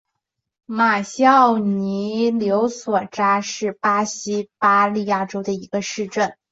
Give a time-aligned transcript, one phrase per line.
[0.65, 6.35] 马西奥尼柳索扎是巴西巴伊亚州的一个市镇。